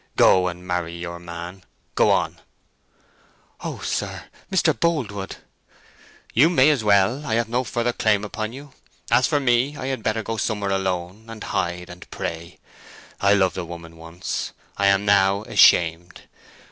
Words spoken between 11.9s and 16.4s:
pray. I loved a woman once. I am now ashamed.